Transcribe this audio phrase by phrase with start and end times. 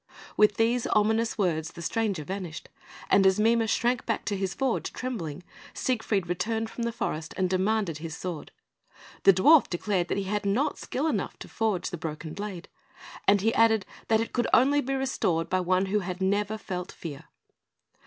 [0.35, 2.69] With these ominous words the stranger vanished,
[3.11, 5.43] and as Mime shrank back to his forge, trembling,
[5.75, 8.51] Siegfried returned from the forest, and demanded his sword.
[9.25, 12.67] The dwarf declared that he had not skill enough to forge the broken blade,
[13.27, 16.91] and he added that it could only be restored by one who had never felt
[16.91, 17.25] fear.